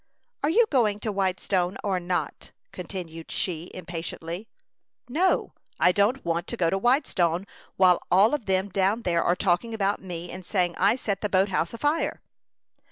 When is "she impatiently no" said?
3.29-5.53